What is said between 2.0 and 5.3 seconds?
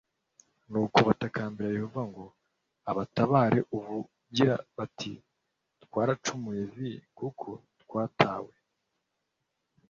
ngo abatabare u bagira bati